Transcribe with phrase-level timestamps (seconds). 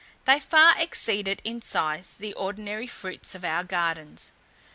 [0.25, 4.31] They far exceeded in size the ordinary fruits of our gardens.